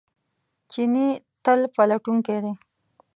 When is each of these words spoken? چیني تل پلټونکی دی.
چیني 0.71 1.07
تل 1.43 1.59
پلټونکی 1.75 2.37
دی. 2.43 2.53